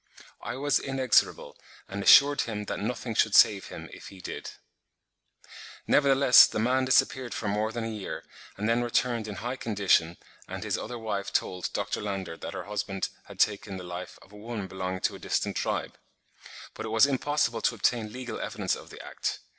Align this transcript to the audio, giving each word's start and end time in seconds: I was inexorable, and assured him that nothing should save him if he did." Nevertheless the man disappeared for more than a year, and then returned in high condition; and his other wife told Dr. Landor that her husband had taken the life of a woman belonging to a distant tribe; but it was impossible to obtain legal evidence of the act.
I 0.41 0.55
was 0.55 0.79
inexorable, 0.79 1.55
and 1.87 2.01
assured 2.01 2.41
him 2.41 2.65
that 2.65 2.79
nothing 2.79 3.13
should 3.13 3.35
save 3.35 3.67
him 3.67 3.87
if 3.93 4.07
he 4.07 4.19
did." 4.19 4.49
Nevertheless 5.85 6.47
the 6.47 6.57
man 6.57 6.85
disappeared 6.85 7.35
for 7.35 7.47
more 7.47 7.71
than 7.71 7.83
a 7.83 7.87
year, 7.87 8.23
and 8.57 8.67
then 8.67 8.81
returned 8.81 9.27
in 9.27 9.35
high 9.35 9.57
condition; 9.57 10.17
and 10.47 10.63
his 10.63 10.75
other 10.75 10.97
wife 10.97 11.31
told 11.31 11.71
Dr. 11.73 12.01
Landor 12.01 12.35
that 12.37 12.55
her 12.55 12.63
husband 12.63 13.09
had 13.25 13.37
taken 13.39 13.77
the 13.77 13.83
life 13.83 14.17
of 14.23 14.31
a 14.31 14.35
woman 14.37 14.65
belonging 14.65 15.01
to 15.01 15.13
a 15.15 15.19
distant 15.19 15.55
tribe; 15.55 15.99
but 16.73 16.83
it 16.83 16.89
was 16.89 17.05
impossible 17.05 17.61
to 17.61 17.75
obtain 17.75 18.11
legal 18.11 18.39
evidence 18.39 18.75
of 18.75 18.89
the 18.89 18.99
act. 19.05 19.41